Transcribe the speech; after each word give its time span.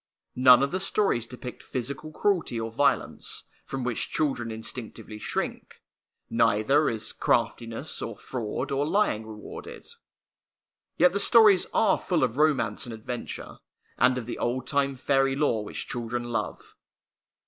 None 0.35 0.63
of 0.63 0.71
the 0.71 0.79
stories 0.79 1.27
depict 1.27 1.61
physical 1.61 2.09
cruelty 2.11 2.59
or 2.59 2.71
violence, 2.71 3.43
from 3.65 3.83
which 3.83 4.09
children 4.09 4.49
instinctively 4.49 5.19
shrink; 5.19 5.79
neither 6.27 6.89
is 6.89 7.13
craftiness 7.13 8.01
or 8.01 8.17
fraud 8.17 8.71
or 8.71 8.83
lying 8.87 9.27
rewarded. 9.27 9.85
Yet 10.97 11.13
the 11.13 11.19
stories 11.19 11.67
are 11.71 11.99
full 11.99 12.23
of 12.23 12.37
romance 12.37 12.87
and 12.87 12.93
adventure, 12.93 13.59
and 13.95 14.17
of 14.17 14.25
the 14.25 14.39
old 14.39 14.65
time 14.65 14.95
fairy 14.95 15.35
lore 15.35 15.63
which 15.63 15.87
children 15.87 16.23
love. 16.31 16.75